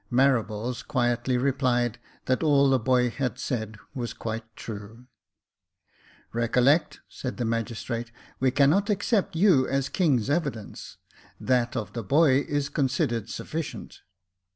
Marables 0.11 0.81
quietly 0.81 1.37
replied, 1.37 1.99
that 2.25 2.41
all 2.41 2.71
the 2.71 2.79
boy 2.79 3.11
had 3.11 3.37
said 3.37 3.77
was 3.93 4.15
quite 4.15 4.55
true." 4.55 5.05
Recollect," 6.33 7.01
said 7.07 7.37
the 7.37 7.45
magistrate," 7.45 8.11
we 8.39 8.49
cannot 8.49 8.89
accept 8.89 9.35
you 9.35 9.67
as 9.67 9.89
king's 9.89 10.27
evidence; 10.27 10.97
that 11.39 11.75
of 11.77 11.93
the 11.93 12.01
boy 12.01 12.39
is 12.39 12.67
considered 12.67 13.29
sufficient." 13.29 13.99